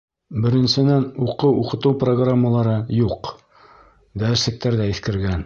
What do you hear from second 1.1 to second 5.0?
уҡыу-уҡытыу программалары юҡ, дәреслектәр ҙә